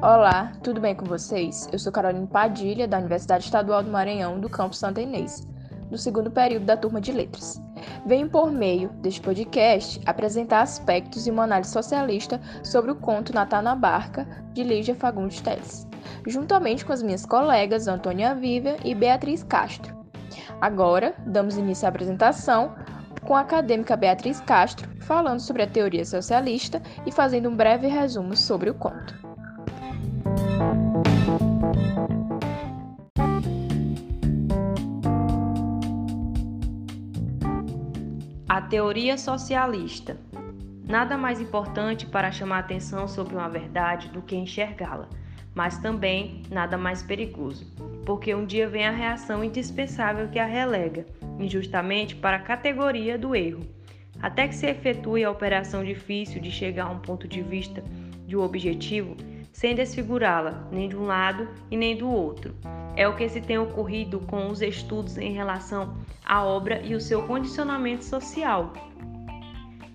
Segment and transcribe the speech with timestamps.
[0.00, 1.68] Olá, tudo bem com vocês?
[1.72, 5.44] Eu sou Carolina Padilha, da Universidade Estadual do Maranhão, do campus Santa Inês,
[5.90, 7.60] do segundo período da turma de Letras.
[8.06, 13.60] Venho por meio deste podcast apresentar aspectos e uma análise socialista sobre o conto Natal
[13.60, 15.84] na Barca, de Lígia Fagundes Teles,
[16.24, 19.98] juntamente com as minhas colegas Antônia Vivian e Beatriz Castro.
[20.60, 22.72] Agora, damos início à apresentação
[23.26, 28.36] com a acadêmica Beatriz Castro, falando sobre a teoria socialista e fazendo um breve resumo
[28.36, 29.27] sobre o conto.
[38.48, 40.18] A teoria socialista.
[40.88, 45.08] Nada mais importante para chamar atenção sobre uma verdade do que enxergá-la,
[45.54, 47.66] mas também nada mais perigoso,
[48.06, 51.04] porque um dia vem a reação indispensável que a relega,
[51.38, 53.60] injustamente, para a categoria do erro,
[54.20, 57.84] até que se efetue a operação difícil de chegar a um ponto de vista
[58.26, 59.14] de um objetivo
[59.58, 62.54] sem desfigurá-la nem de um lado e nem do outro.
[62.94, 67.00] É o que se tem ocorrido com os estudos em relação à obra e o
[67.00, 68.72] seu condicionamento social,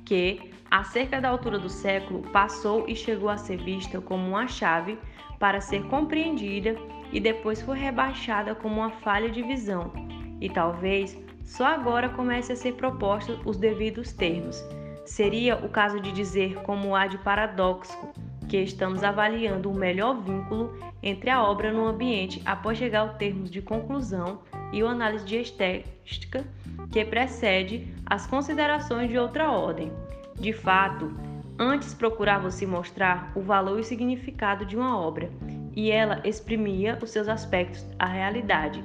[0.03, 4.49] que, a cerca da altura do século, passou e chegou a ser vista como uma
[4.49, 4.99] chave
[5.39, 6.75] para ser compreendida
[7.13, 9.93] e depois foi rebaixada como uma falha de visão,
[10.41, 14.61] e talvez só agora comece a ser proposta os devidos termos.
[15.05, 17.97] Seria o caso de dizer como há de paradoxo
[18.47, 23.49] que estamos avaliando o melhor vínculo entre a obra no ambiente após chegar ao termos
[23.49, 24.39] de conclusão
[24.71, 26.45] e o análise de estética
[26.91, 29.91] que precede as considerações de outra ordem.
[30.39, 31.11] De fato,
[31.57, 35.29] antes procurava se mostrar o valor e significado de uma obra,
[35.75, 38.83] e ela exprimia os seus aspectos à realidade,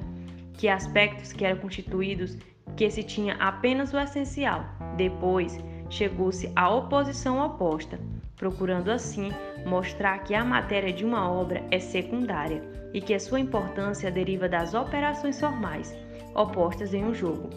[0.55, 2.37] que aspectos que eram constituídos
[2.77, 4.65] que se tinha apenas o essencial.
[4.97, 5.59] Depois,
[5.91, 7.99] chegou-se à oposição oposta,
[8.39, 9.31] procurando assim
[9.67, 12.63] mostrar que a matéria de uma obra é secundária
[12.95, 15.95] e que a sua importância deriva das operações formais
[16.35, 17.51] opostas em um jogo,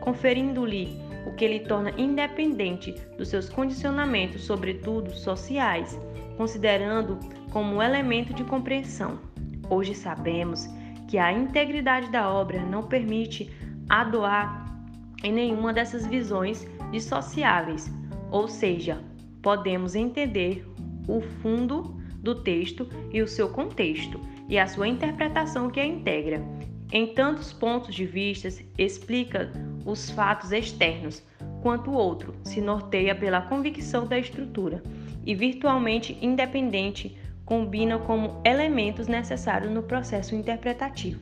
[0.00, 5.98] conferindo-lhe o que lhe torna independente dos seus condicionamentos, sobretudo sociais,
[6.36, 7.18] considerando
[7.50, 9.18] como elemento de compreensão.
[9.68, 10.66] Hoje sabemos
[11.08, 13.50] que a integridade da obra não permite
[13.88, 14.66] adoar
[15.24, 17.90] em nenhuma dessas visões dissociáveis,
[18.30, 19.02] ou seja,
[19.42, 20.66] podemos entender
[21.06, 26.42] o fundo do texto e o seu contexto e a sua interpretação que a integra.
[26.90, 29.52] Em tantos pontos de vista, explica
[29.84, 31.22] os fatos externos,
[31.62, 34.82] quanto o outro se norteia pela convicção da estrutura
[35.24, 41.20] e virtualmente independente combina como elementos necessários no processo interpretativo.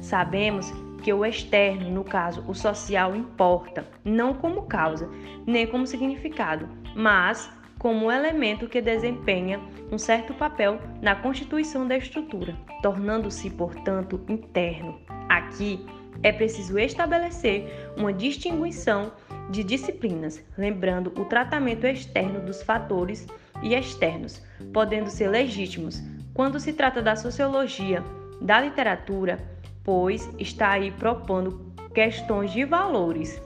[0.00, 5.08] Sabemos que o externo, no caso o social, importa, não como causa,
[5.46, 9.60] nem como significado, mas como elemento que desempenha
[9.92, 14.98] um certo papel na constituição da estrutura, tornando-se, portanto, interno.
[15.28, 15.84] Aqui
[16.22, 19.12] é preciso estabelecer uma distinção
[19.50, 23.26] de disciplinas, lembrando o tratamento externo dos fatores
[23.62, 24.42] e externos,
[24.72, 26.02] podendo ser legítimos
[26.32, 28.02] quando se trata da sociologia,
[28.40, 29.38] da literatura,
[29.84, 33.40] pois está aí propondo questões de valores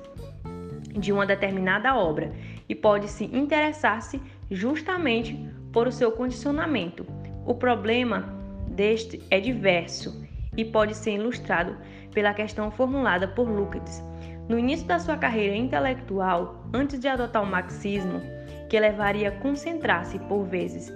[0.99, 2.33] de uma determinada obra
[2.71, 5.37] e pode se interessar-se justamente
[5.73, 7.05] por o seu condicionamento.
[7.45, 8.33] O problema
[8.69, 10.25] deste é diverso
[10.57, 11.77] e pode ser ilustrado
[12.15, 14.01] pela questão formulada por Lukács
[14.49, 18.21] no início da sua carreira intelectual, antes de adotar o marxismo,
[18.69, 20.93] que levaria a concentrar-se por vezes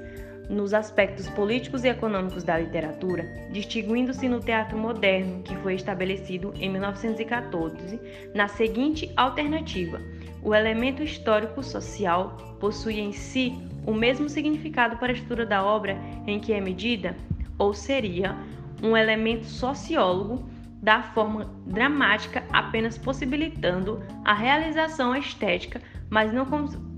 [0.49, 6.69] nos aspectos políticos e econômicos da literatura, distinguindo-se no teatro moderno, que foi estabelecido em
[6.69, 8.01] 1914,
[8.35, 10.01] na seguinte alternativa:
[10.45, 16.39] o elemento histórico-social possui em si o mesmo significado para a estrutura da obra em
[16.39, 17.17] que é medida,
[17.59, 18.37] ou seria
[18.83, 20.49] um elemento sociólogo
[20.83, 26.47] da forma dramática, apenas possibilitando a realização estética, mas não,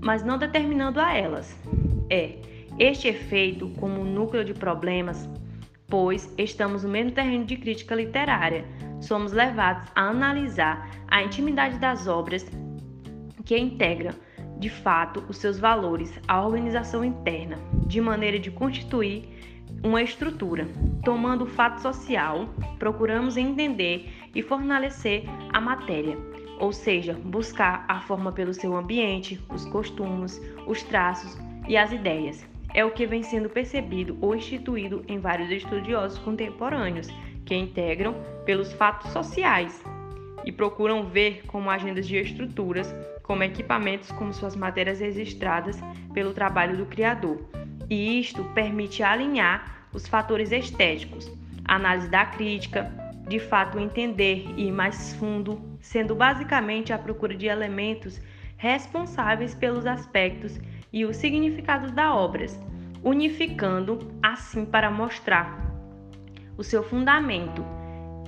[0.01, 1.57] mas não determinando a elas.
[2.09, 2.35] É
[2.77, 5.29] este efeito como núcleo de problemas,
[5.87, 8.65] pois estamos no mesmo terreno de crítica literária,
[8.99, 12.45] somos levados a analisar a intimidade das obras
[13.47, 14.13] que integram,
[14.59, 19.23] de fato, os seus valores, a organização interna, de maneira de constituir
[19.81, 20.67] uma estrutura.
[21.01, 25.23] Tomando o fato social, procuramos entender e fortalecer
[25.53, 26.17] a matéria,
[26.59, 31.37] ou seja, buscar a forma pelo seu ambiente, os costumes, os traços
[31.69, 37.07] e as ideias é o que vem sendo percebido ou instituído em vários estudiosos contemporâneos,
[37.45, 38.13] que integram
[38.45, 39.81] pelos fatos sociais
[40.45, 42.93] e procuram ver como agendas de estruturas,
[43.27, 45.77] como equipamentos, como suas matérias registradas
[46.13, 47.45] pelo trabalho do criador.
[47.89, 51.29] E isto permite alinhar os fatores estéticos,
[51.65, 52.89] análise da crítica,
[53.27, 58.21] de fato entender e ir mais fundo, sendo basicamente a procura de elementos
[58.55, 60.59] responsáveis pelos aspectos
[60.91, 62.45] e os significados da obra,
[63.03, 65.67] unificando assim para mostrar
[66.57, 67.63] o seu fundamento.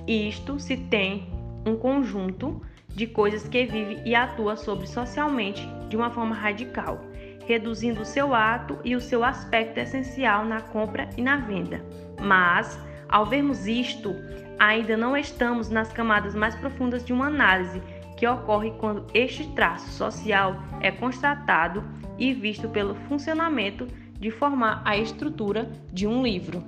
[0.06, 6.10] Isto se tem um conjunto de coisas que vive e atua sobre socialmente de uma
[6.10, 7.00] forma radical,
[7.46, 11.84] reduzindo o seu ato e o seu aspecto essencial na compra e na venda.
[12.20, 12.78] Mas,
[13.08, 14.14] ao vermos isto,
[14.58, 17.80] ainda não estamos nas camadas mais profundas de uma análise
[18.16, 21.82] que ocorre quando este traço social é constatado
[22.18, 23.86] e visto pelo funcionamento
[24.18, 26.62] de formar a estrutura de um livro.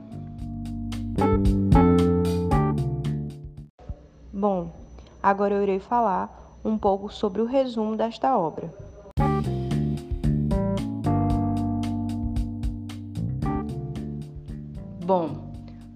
[4.32, 4.81] Bom,
[5.22, 8.70] agora eu irei falar um pouco sobre o resumo desta obra.
[15.04, 15.52] Bom,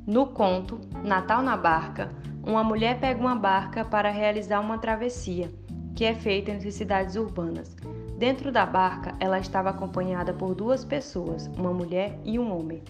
[0.06, 2.10] no conto Natal na Barca,
[2.42, 5.50] uma mulher pega uma barca para realizar uma travessia,
[5.94, 7.74] que é feita entre cidades urbanas.
[8.18, 12.82] Dentro da barca, ela estava acompanhada por duas pessoas, uma mulher e um homem,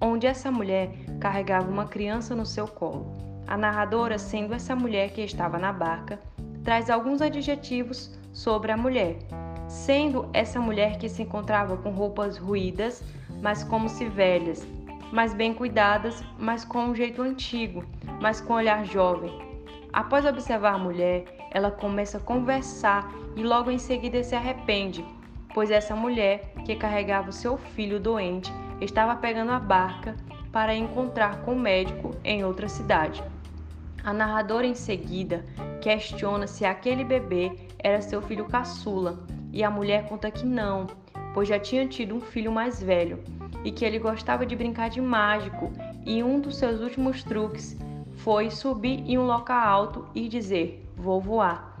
[0.00, 3.12] onde essa mulher carregava uma criança no seu colo.
[3.48, 6.20] A narradora, sendo essa mulher que estava na barca,
[6.62, 9.16] traz alguns adjetivos sobre a mulher,
[9.66, 13.02] sendo essa mulher que se encontrava com roupas ruídas,
[13.40, 14.68] mas como se velhas,
[15.10, 17.86] mas bem cuidadas, mas com um jeito antigo,
[18.20, 19.32] mas com um olhar jovem.
[19.94, 25.02] Após observar a mulher, ela começa a conversar e logo em seguida se arrepende,
[25.54, 30.14] pois essa mulher, que carregava seu filho doente, estava pegando a barca
[30.52, 33.22] para encontrar com o médico em outra cidade.
[34.04, 35.44] A narradora em seguida
[35.80, 39.18] questiona se aquele bebê era seu filho caçula
[39.52, 40.86] e a mulher conta que não,
[41.34, 43.22] pois já tinha tido um filho mais velho
[43.64, 45.72] e que ele gostava de brincar de mágico
[46.06, 47.76] e um dos seus últimos truques
[48.16, 51.78] foi subir em um local alto e dizer: Vou voar.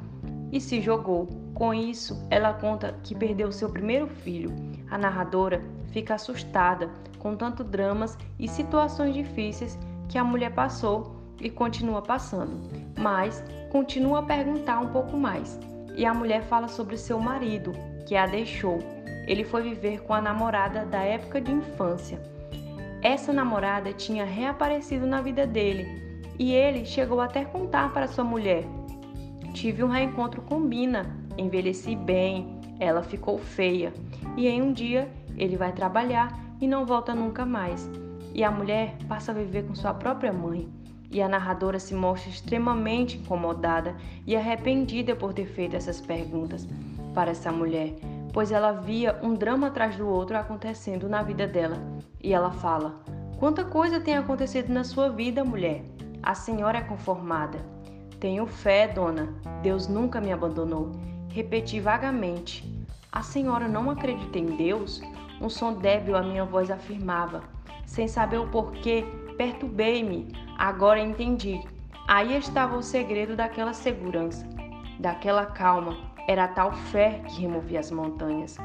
[0.52, 1.28] E se jogou.
[1.54, 4.54] Com isso, ela conta que perdeu seu primeiro filho.
[4.88, 5.60] A narradora
[5.90, 6.88] fica assustada
[7.18, 9.76] com tanto dramas e situações difíceis
[10.08, 12.60] que a mulher passou e continua passando,
[12.98, 15.58] mas continua a perguntar um pouco mais.
[15.96, 17.72] E a mulher fala sobre seu marido,
[18.06, 18.78] que a deixou.
[19.26, 22.20] Ele foi viver com a namorada da época de infância.
[23.02, 25.86] Essa namorada tinha reaparecido na vida dele
[26.38, 28.64] e ele chegou até contar para sua mulher:
[29.52, 31.06] Tive um reencontro com Bina,
[31.36, 33.92] envelheci bem, ela ficou feia.
[34.36, 37.90] E em um dia ele vai trabalhar e não volta nunca mais.
[38.34, 40.68] E a mulher passa a viver com sua própria mãe.
[41.10, 43.96] E a narradora se mostra extremamente incomodada
[44.26, 46.68] e arrependida por ter feito essas perguntas
[47.14, 47.94] para essa mulher,
[48.32, 51.78] pois ela via um drama atrás do outro acontecendo na vida dela.
[52.22, 53.00] E ela fala:
[53.38, 55.82] Quanta coisa tem acontecido na sua vida, mulher?
[56.22, 57.58] A senhora é conformada.
[58.20, 59.32] Tenho fé, dona.
[59.62, 60.92] Deus nunca me abandonou.
[61.28, 62.68] Repeti vagamente.
[63.12, 65.00] A senhora não acredita em Deus?
[65.40, 67.42] Um som débil a minha voz afirmava.
[67.86, 69.06] Sem saber o porquê,
[69.38, 70.32] perturbei-me.
[70.58, 71.62] Agora entendi.
[72.06, 74.46] Aí estava o segredo daquela segurança,
[74.98, 75.96] daquela calma.
[76.26, 78.58] Era a tal fé que removia as montanhas.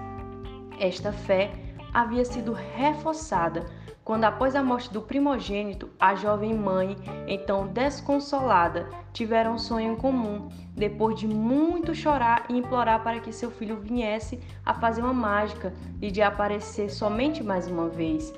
[0.80, 1.52] Esta fé
[1.94, 3.66] havia sido reforçada
[4.04, 9.96] quando, após a morte do primogênito, a jovem mãe, então desconsolada, tiveram um sonho em
[9.96, 15.14] comum, depois de muito chorar e implorar para que seu filho viesse a fazer uma
[15.14, 18.34] mágica e de aparecer somente mais uma vez.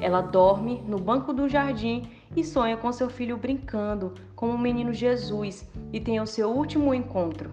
[0.00, 4.92] Ela dorme no banco do jardim e sonha com seu filho brincando como o menino
[4.92, 7.50] Jesus e tem o seu último encontro.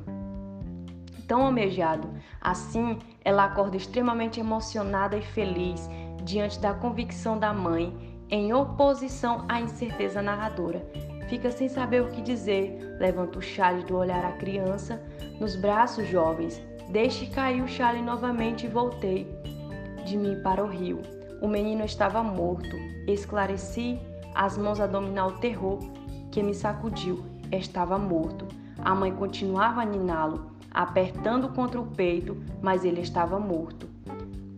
[1.27, 2.09] Tão almejado.
[2.39, 5.89] Assim, ela acorda extremamente emocionada e feliz
[6.23, 7.93] diante da convicção da mãe,
[8.29, 10.85] em oposição à incerteza narradora.
[11.27, 15.01] Fica sem saber o que dizer, levanta o chale do olhar à criança,
[15.39, 16.61] nos braços jovens.
[16.89, 19.27] Deixe cair o chale novamente e voltei
[20.05, 21.16] de mim para o rio.
[21.41, 22.75] O menino estava morto.
[23.07, 23.99] Esclareci,
[24.33, 25.79] as mãos a dominar o terror
[26.31, 27.23] que me sacudiu.
[27.51, 28.47] Estava morto.
[28.79, 33.87] A mãe continuava a niná-lo, apertando contra o peito, mas ele estava morto.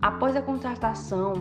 [0.01, 1.33] Após a contratação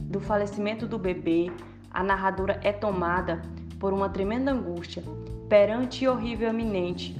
[0.00, 1.50] do falecimento do bebê,
[1.90, 3.42] a narradora é tomada
[3.78, 5.02] por uma tremenda angústia
[5.48, 7.16] perante o horrível eminente,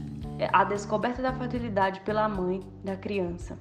[0.53, 3.59] a descoberta da fertilidade pela mãe da criança.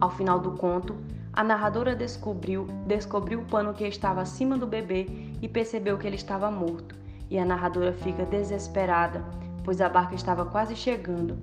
[0.00, 0.96] Ao final do conto,
[1.40, 5.06] a narradora descobriu, descobriu o pano que estava acima do bebê
[5.40, 6.94] e percebeu que ele estava morto.
[7.30, 9.24] E a narradora fica desesperada,
[9.64, 11.38] pois a barca estava quase chegando.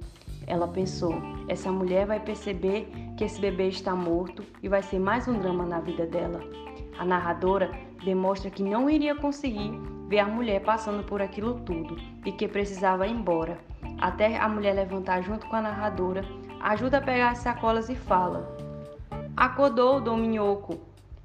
[0.46, 1.16] Ela pensou:
[1.48, 2.88] essa mulher vai perceber
[3.18, 6.42] que esse bebê está morto e vai ser mais um drama na vida dela.
[7.00, 7.72] A narradora
[8.06, 9.72] demonstra que não iria conseguir
[10.08, 13.58] ver a mulher passando por aquilo tudo e que precisava ir embora.
[13.98, 16.24] Até a mulher levantar junto com a narradora,
[16.62, 18.57] ajuda a pegar as sacolas e fala:
[19.38, 20.79] Acordou, Dom Minhoco.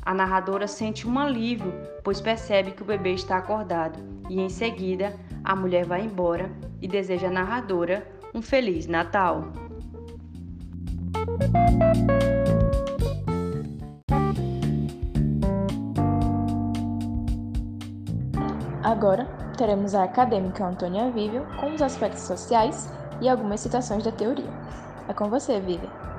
[0.04, 1.72] A narradora sente um alívio,
[2.04, 6.50] pois percebe que o bebê está acordado, e em seguida a mulher vai embora
[6.82, 9.50] e deseja à narradora um Feliz Natal.
[18.82, 19.24] Agora,
[19.56, 22.92] teremos a acadêmica Antônia Vívio com os aspectos sociais
[23.22, 24.52] e algumas citações da teoria.
[25.08, 26.11] É com você, Vívia.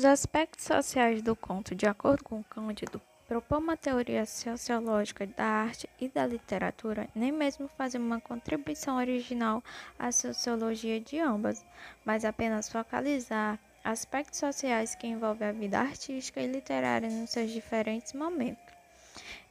[0.00, 5.90] Os aspectos sociais do conto, de acordo com Cândido, propor uma teoria sociológica da arte
[6.00, 9.62] e da literatura, nem mesmo fazer uma contribuição original
[9.98, 11.62] à sociologia de ambas,
[12.02, 18.14] mas apenas focalizar aspectos sociais que envolvem a vida artística e literária nos seus diferentes
[18.14, 18.72] momentos.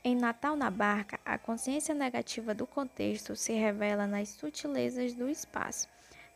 [0.03, 5.87] Em Natal na Barca, a consciência negativa do contexto se revela nas sutilezas do espaço,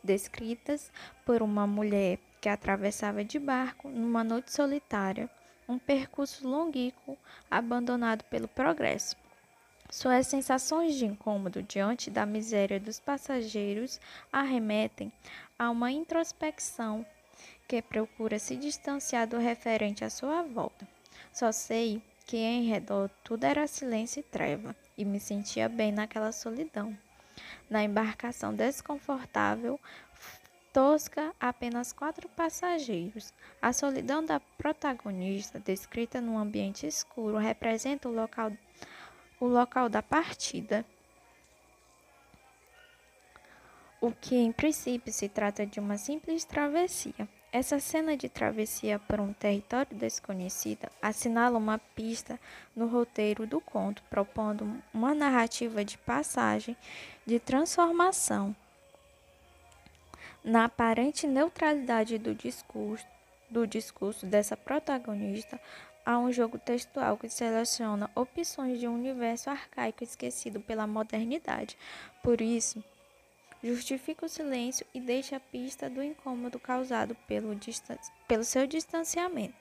[0.03, 0.91] descritas
[1.25, 5.29] por uma mulher que atravessava de barco numa noite solitária
[5.65, 7.17] um percurso longínquo
[7.49, 9.15] abandonado pelo progresso.
[9.89, 13.97] Suas sensações de incômodo diante da miséria dos passageiros
[14.29, 15.09] arremetem
[15.57, 17.05] a uma introspecção
[17.65, 20.85] que procura se distanciar do referente à sua volta.
[21.31, 26.33] Só sei que em redor tudo era silêncio e treva, e me sentia bem naquela
[26.33, 26.93] solidão.
[27.69, 29.79] Na embarcação desconfortável,
[30.73, 33.31] tosca, apenas quatro passageiros.
[33.61, 38.51] A solidão da protagonista, descrita num ambiente escuro, representa o local,
[39.39, 40.83] o local da partida.
[44.01, 47.29] O que em princípio se trata de uma simples travessia.
[47.53, 52.39] Essa cena de travessia por um território desconhecido assinala uma pista
[52.75, 56.75] no roteiro do conto, propondo uma narrativa de passagem,
[57.27, 58.55] de transformação.
[60.43, 63.05] Na aparente neutralidade do discurso,
[63.49, 65.57] do discurso dessa protagonista,
[66.05, 71.77] há um jogo textual que seleciona opções de um universo arcaico esquecido pela modernidade.
[72.21, 72.83] Por isso,
[73.63, 77.57] justifica o silêncio e deixa a pista do incômodo causado pelo,
[78.27, 79.55] pelo seu distanciamento.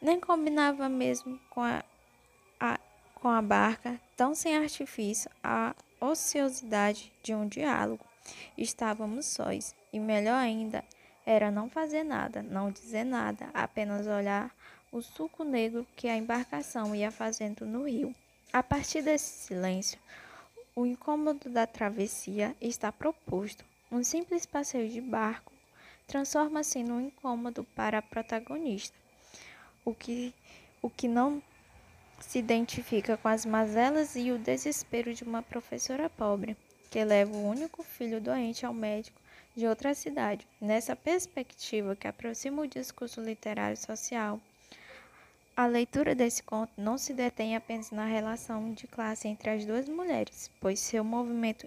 [0.00, 1.84] Nem combinava mesmo com a,
[2.58, 2.80] a,
[3.14, 8.04] com a barca, tão sem artifício, a ociosidade de um diálogo.
[8.56, 10.84] Estávamos sós, e melhor ainda
[11.24, 14.54] era não fazer nada, não dizer nada, apenas olhar
[14.92, 18.14] o suco negro que a embarcação ia fazendo no rio.
[18.52, 19.98] A partir desse silêncio,
[20.74, 23.64] o incômodo da travessia está proposto.
[23.90, 25.52] Um simples passeio de barco
[26.06, 28.96] transforma-se num incômodo para a protagonista,
[29.84, 30.32] o que,
[30.80, 31.42] o que não
[32.20, 36.56] se identifica com as mazelas e o desespero de uma professora pobre
[36.90, 39.25] que leva o único filho doente ao médico
[39.56, 40.46] de outra cidade.
[40.60, 44.38] Nessa perspectiva que aproxima o discurso literário social,
[45.56, 49.88] a leitura desse conto não se detém apenas na relação de classe entre as duas
[49.88, 51.66] mulheres, pois seu movimento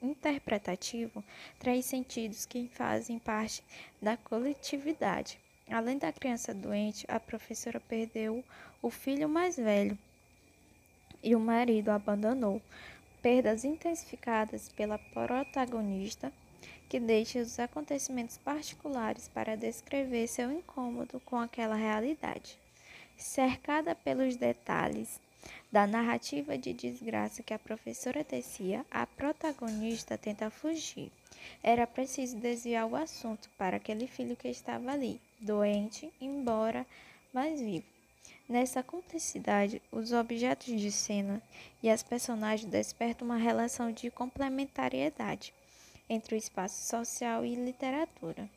[0.00, 1.24] interpretativo
[1.58, 3.64] traz sentidos que fazem parte
[4.00, 5.40] da coletividade.
[5.68, 8.44] Além da criança doente, a professora perdeu
[8.80, 9.98] o filho mais velho
[11.22, 12.62] e o marido abandonou.
[13.20, 16.32] Perdas intensificadas pela protagonista
[16.92, 22.58] que deixa os acontecimentos particulares para descrever seu incômodo com aquela realidade.
[23.16, 25.18] Cercada pelos detalhes
[25.72, 31.10] da narrativa de desgraça que a professora tecia, a protagonista tenta fugir.
[31.62, 36.84] Era preciso desviar o assunto para aquele filho que estava ali, doente, embora
[37.32, 37.86] mais vivo.
[38.46, 41.40] Nessa cumplicidade, os objetos de cena
[41.82, 45.54] e as personagens despertam uma relação de complementariedade
[46.08, 48.48] entre o espaço social e literatura.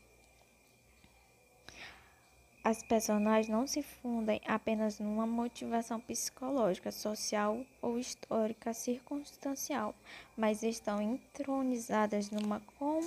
[2.66, 9.94] As personagens não se fundem apenas numa motivação psicológica, social ou histórica circunstancial,
[10.36, 13.02] mas estão entronizadas numa com,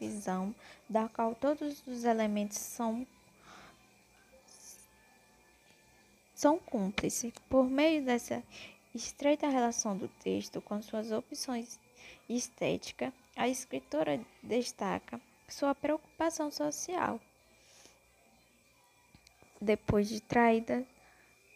[0.00, 0.52] visão
[0.88, 3.06] da qual todos os elementos são
[6.34, 7.32] são cúmplices.
[7.48, 8.42] Por meio dessa
[8.92, 11.78] estreita relação do texto com suas opções
[12.28, 17.20] estética, a escritora destaca sua preocupação social.
[19.60, 20.86] Depois de traída,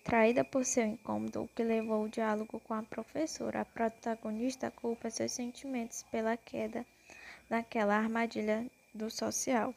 [0.05, 5.11] traída por seu incômodo, o que levou o diálogo com a professora, a protagonista culpa
[5.11, 6.85] seus sentimentos pela queda
[7.49, 9.75] naquela armadilha do social.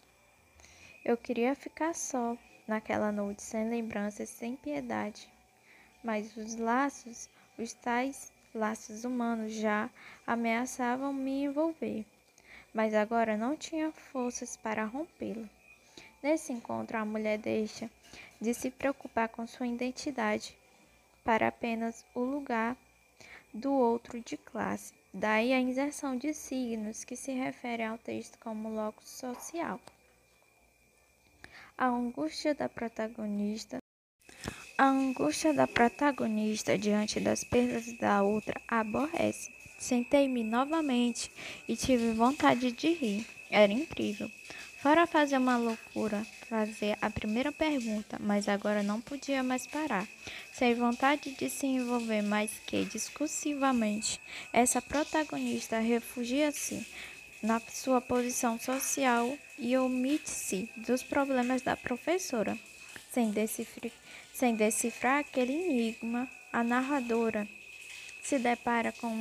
[1.04, 5.28] Eu queria ficar só naquela noite, sem lembranças, sem piedade.
[6.04, 9.90] Mas os laços, os tais laços humanos já
[10.26, 12.06] ameaçavam me envolver.
[12.74, 15.50] Mas agora não tinha forças para rompê-lo.
[16.24, 17.90] Nesse encontro, a mulher deixa
[18.40, 20.56] de se preocupar com sua identidade
[21.24, 22.78] para apenas o lugar
[23.54, 24.94] do outro de classe.
[25.14, 29.80] Daí a inserção de signos que se referem ao texto como locus social.
[31.78, 33.81] A angústia da protagonista
[34.82, 39.52] a angústia da protagonista diante das perdas da outra aborrece.
[39.78, 41.30] Sentei-me novamente
[41.68, 43.24] e tive vontade de rir.
[43.52, 44.32] Era incrível.
[44.82, 50.08] Fora fazer uma loucura, fazer a primeira pergunta, mas agora não podia mais parar.
[50.52, 54.20] Sem vontade de se envolver mais que discursivamente,
[54.52, 56.84] essa protagonista refugia-se
[57.44, 62.58] na sua posição social e omite-se dos problemas da professora.
[63.12, 63.92] Sem decifrar,
[64.34, 67.48] sem decifrar aquele enigma, a narradora
[68.24, 69.12] se depara com,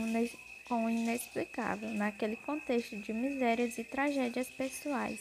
[0.69, 5.19] com o inexplicável naquele contexto de misérias e tragédias pessoais.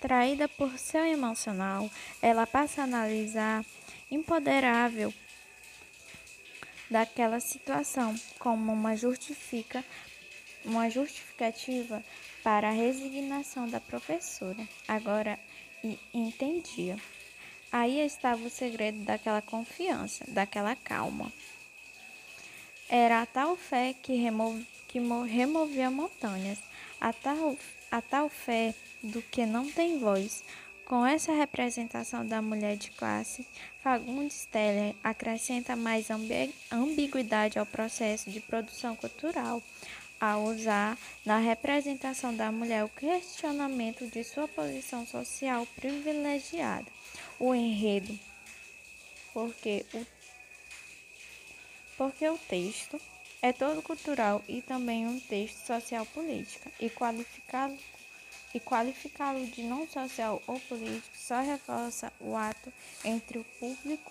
[0.00, 1.90] Traída por seu emocional,
[2.22, 3.64] ela passa a analisar
[4.10, 5.12] imponderável
[6.90, 9.84] daquela situação como uma justifica
[10.64, 12.02] uma justificativa
[12.42, 14.68] para a resignação da professora.
[14.86, 15.38] Agora
[16.12, 16.96] entendia.
[17.70, 21.30] Aí estava o segredo daquela confiança, daquela calma.
[22.88, 24.16] Era a tal fé que,
[24.88, 26.58] que removia montanhas,
[27.00, 27.56] a tal,
[27.90, 30.42] a tal fé do que não tem voz.
[30.86, 33.46] Com essa representação da mulher de classe,
[33.82, 36.08] Fagundes Teller acrescenta mais
[36.72, 39.62] ambiguidade ao processo de produção cultural,
[40.18, 40.96] a usar
[41.26, 46.86] na representação da mulher o questionamento de sua posição social privilegiada,
[47.38, 48.18] o enredo,
[49.32, 50.06] porque o,
[51.96, 53.00] porque o texto
[53.40, 57.78] é todo cultural e também um texto social política, e qualificá-lo
[58.54, 62.72] e qualificá-lo de não social ou político só reforça o ato
[63.04, 64.10] entre o público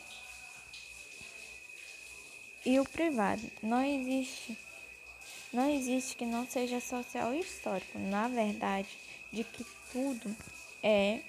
[2.64, 3.42] e o privado.
[3.64, 4.56] Não existe
[5.52, 7.98] não existe que não seja social e histórico.
[7.98, 8.90] Na verdade,
[9.32, 10.36] de que tudo
[10.84, 11.22] é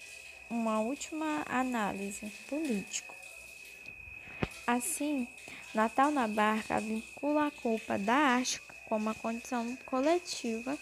[0.50, 3.14] uma última análise político.
[4.66, 5.26] Assim,
[5.74, 10.78] Natal na Barca vincula a culpa da arte como a condição coletiva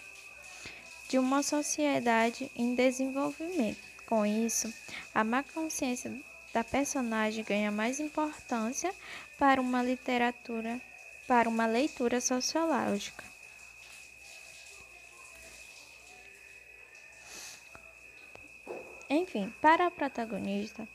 [1.09, 3.79] de uma sociedade em desenvolvimento.
[4.05, 4.73] Com isso,
[5.13, 6.11] a má consciência
[6.53, 8.93] da personagem ganha mais importância
[9.37, 10.81] para uma literatura,
[11.27, 13.23] para uma leitura sociológica.
[19.17, 20.87] Enfim, para a protagonista,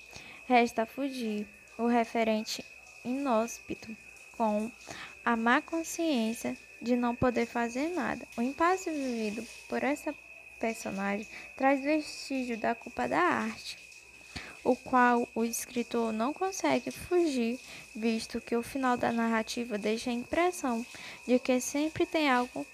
[0.46, 1.44] resta fugir
[1.76, 2.64] o referente
[3.04, 3.96] inóspito
[4.36, 4.70] com
[5.24, 8.24] a má consciência de não poder fazer nada.
[8.36, 10.14] O impasse vivido por essa
[10.60, 13.76] personagem traz vestígio da culpa da arte,
[14.62, 17.58] o qual o escritor não consegue fugir,
[17.92, 20.86] visto que o final da narrativa deixa a impressão
[21.26, 22.64] de que sempre tem algo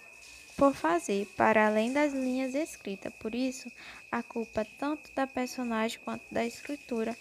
[0.58, 3.12] por fazer, para além das linhas escritas.
[3.20, 3.70] Por isso,
[4.10, 7.16] a culpa tanto da personagem quanto da escritura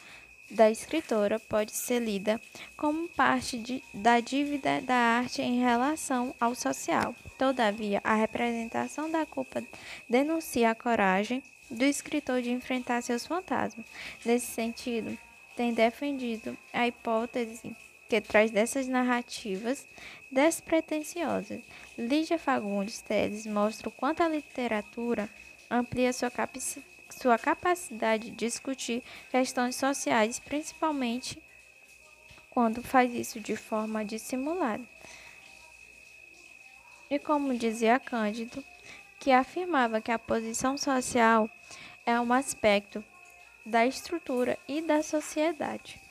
[0.50, 2.40] da escritora pode ser lida
[2.78, 7.14] como parte de, da dívida da arte em relação ao social.
[7.38, 9.62] Todavia, a representação da culpa
[10.10, 13.86] denuncia a coragem do escritor de enfrentar seus fantasmas.
[14.26, 15.18] Nesse sentido,
[15.54, 17.76] tem defendido a hipótese
[18.08, 19.86] que traz dessas narrativas
[20.32, 21.62] despretensiosas.
[21.98, 25.30] Lígia Fagundes Teles mostra o quanto a literatura
[25.70, 26.32] amplia sua,
[27.10, 31.42] sua capacidade de discutir questões sociais, principalmente
[32.50, 34.84] quando faz isso de forma dissimulada.
[37.10, 38.64] E como dizia Cândido,
[39.20, 41.50] que afirmava que a posição social
[42.06, 43.04] é um aspecto
[43.66, 46.07] da estrutura e da sociedade.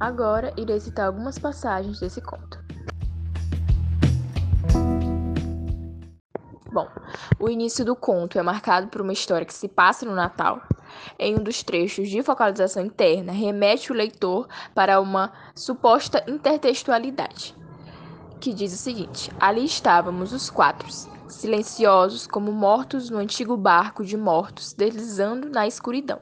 [0.00, 2.66] Agora irei citar algumas passagens desse conto.
[6.72, 6.88] Bom,
[7.40, 10.60] o início do conto é marcado por uma história que se passa no Natal.
[11.18, 17.54] Em um dos trechos de focalização interna, remete o leitor para uma suposta intertextualidade,
[18.40, 20.86] que diz o seguinte: Ali estávamos os quatro,
[21.28, 26.20] silenciosos como mortos no antigo barco de mortos, deslizando na escuridão.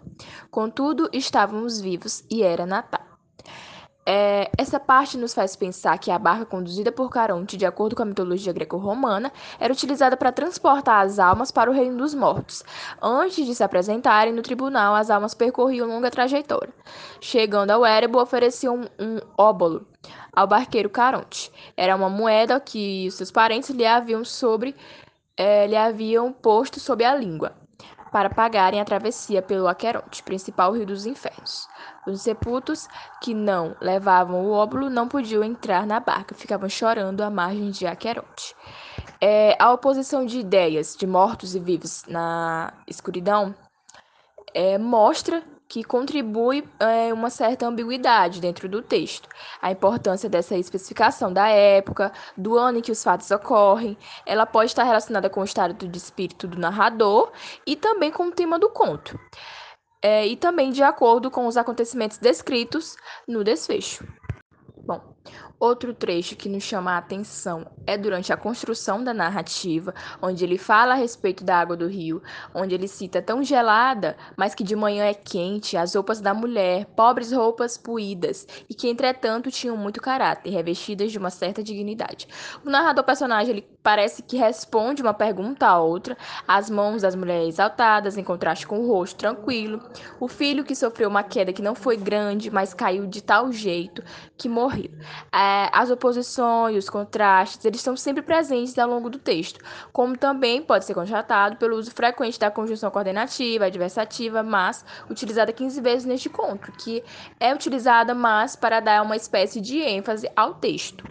[0.50, 3.04] Contudo, estávamos vivos e era Natal.
[4.06, 8.02] É, essa parte nos faz pensar que a barca conduzida por Caronte, de acordo com
[8.02, 12.62] a mitologia greco-romana, era utilizada para transportar as almas para o reino dos mortos.
[13.00, 16.72] Antes de se apresentarem no tribunal, as almas percorriam longa trajetória.
[17.20, 19.86] Chegando ao Érebo, ofereciam um, um óbolo
[20.32, 21.50] ao barqueiro Caronte.
[21.76, 24.74] Era uma moeda que seus parentes lhe haviam, sobre,
[25.36, 27.63] é, lhe haviam posto sob a língua
[28.14, 31.68] para pagarem a travessia pelo Aqueronte, principal rio dos infernos.
[32.06, 32.88] Os sepultos
[33.20, 37.88] que não levavam o óbolo não podiam entrar na barca, ficavam chorando à margem de
[37.88, 38.54] Aqueronte.
[39.20, 43.52] É, a oposição de ideias de mortos e vivos na escuridão
[44.54, 45.42] é, mostra
[45.74, 49.28] que contribui é, uma certa ambiguidade dentro do texto.
[49.60, 54.70] A importância dessa especificação da época, do ano em que os fatos ocorrem, ela pode
[54.70, 57.32] estar relacionada com o estado de espírito do narrador
[57.66, 59.18] e também com o tema do conto.
[60.00, 62.94] É, e também de acordo com os acontecimentos descritos
[63.26, 64.06] no desfecho.
[64.86, 65.00] Bom,
[65.64, 70.58] outro trecho que nos chama a atenção é durante a construção da narrativa, onde ele
[70.58, 72.22] fala a respeito da água do rio,
[72.54, 76.86] onde ele cita tão gelada, mas que de manhã é quente, as roupas da mulher,
[76.96, 82.28] pobres roupas puídas, e que entretanto tinham muito caráter, revestidas de uma certa dignidade.
[82.64, 86.16] O narrador personagem ele parece que responde uma pergunta a outra,
[86.48, 89.80] as mãos das mulheres exaltadas em contraste com o rosto tranquilo,
[90.18, 94.02] o filho que sofreu uma queda que não foi grande, mas caiu de tal jeito
[94.36, 94.90] que morreu
[95.32, 99.60] é, as oposições, os contrastes, eles estão sempre presentes ao longo do texto,
[99.92, 105.80] como também pode ser constatado pelo uso frequente da conjunção coordenativa, adversativa, mas utilizada 15
[105.80, 107.02] vezes neste conto, que
[107.38, 111.04] é utilizada mais para dar uma espécie de ênfase ao texto.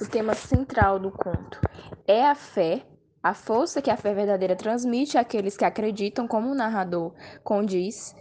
[0.00, 1.60] O tema central do conto
[2.06, 2.86] é a fé
[3.22, 7.12] a força que a fé verdadeira transmite àqueles que acreditam, como o narrador
[7.44, 8.16] condiz,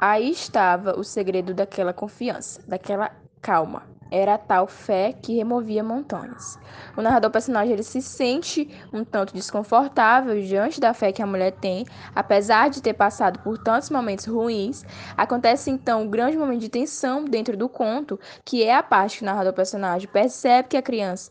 [0.00, 3.82] Aí estava o segredo daquela confiança, daquela calma.
[4.10, 6.58] Era a tal fé que removia montanhas.
[6.96, 11.52] O narrador personagem ele se sente um tanto desconfortável diante da fé que a mulher
[11.52, 14.84] tem, apesar de ter passado por tantos momentos ruins.
[15.16, 19.22] Acontece então um grande momento de tensão dentro do conto, que é a parte que
[19.22, 21.30] o narrador personagem percebe que a criança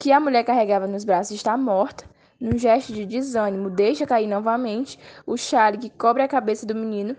[0.00, 2.08] que a mulher carregava nos braços está morta.
[2.40, 7.14] Num gesto de desânimo, deixa cair novamente o chale que cobre a cabeça do menino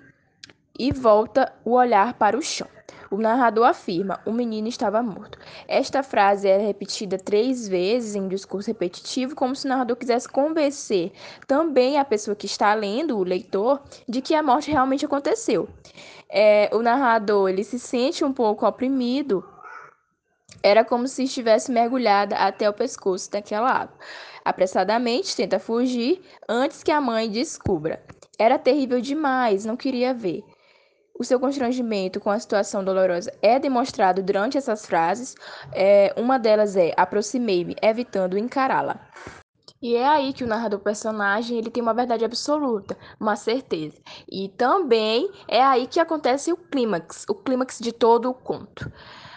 [0.78, 2.68] e volta o olhar para o chão.
[3.12, 5.38] O narrador afirma: o menino estava morto.
[5.68, 10.30] Esta frase é repetida três vezes em um discurso repetitivo, como se o narrador quisesse
[10.30, 11.12] convencer
[11.46, 15.68] também a pessoa que está lendo, o leitor, de que a morte realmente aconteceu.
[16.30, 19.44] É, o narrador ele se sente um pouco oprimido.
[20.64, 23.98] Era como se estivesse mergulhada até o pescoço daquela água.
[24.46, 28.02] Apressadamente tenta fugir antes que a mãe descubra.
[28.40, 30.44] Era terrível demais, não queria ver.
[31.22, 35.36] O seu constrangimento com a situação dolorosa é demonstrado durante essas frases.
[35.72, 39.00] É, uma delas é aproximei-me, evitando encará-la.
[39.80, 44.02] E é aí que o narrador personagem ele tem uma verdade absoluta, uma certeza.
[44.28, 48.92] E também é aí que acontece o clímax, o clímax de todo o conto.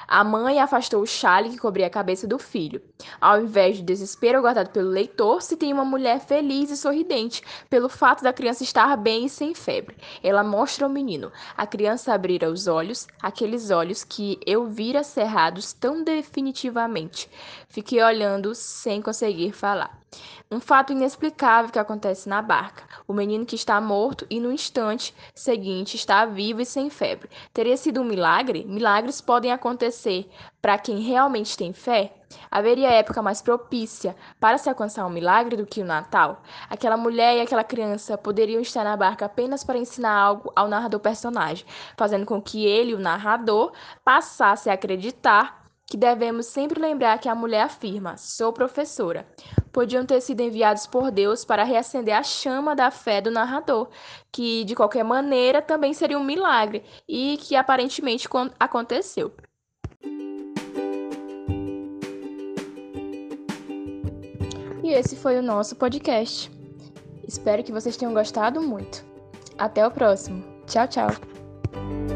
[0.07, 2.83] A mãe afastou o chale que cobria a cabeça do filho.
[3.21, 7.88] Ao invés de desespero guardado pelo leitor, se tem uma mulher feliz e sorridente pelo
[7.88, 9.97] fato da criança estar bem e sem febre.
[10.23, 11.33] Ela mostra ao menino.
[11.57, 17.29] A criança abrira os olhos, aqueles olhos que eu vira cerrados tão definitivamente.
[17.69, 20.04] Fiquei olhando sem conseguir falar.
[20.50, 22.85] Um fato inexplicável que acontece na barca.
[23.09, 27.31] O menino que está morto e no instante seguinte está vivo e sem febre.
[27.53, 28.64] Teria sido um milagre?
[28.64, 32.14] Milagres podem acontecer para quem realmente tem fé?
[32.50, 36.42] Haveria época mais propícia para se alcançar um milagre do que o Natal?
[36.68, 41.00] Aquela mulher e aquela criança poderiam estar na barca apenas para ensinar algo ao narrador
[41.00, 43.72] personagem, fazendo com que ele, o narrador,
[44.05, 49.27] passasse a acreditar que devemos sempre lembrar que a mulher afirma: sou professora.
[49.73, 53.88] Podiam ter sido enviados por Deus para reacender a chama da fé do narrador,
[54.31, 59.35] que de qualquer maneira também seria um milagre e que aparentemente aconteceu.
[64.83, 66.53] E esse foi o nosso podcast.
[67.27, 69.03] Espero que vocês tenham gostado muito.
[69.57, 70.44] Até o próximo.
[70.66, 72.13] Tchau, tchau.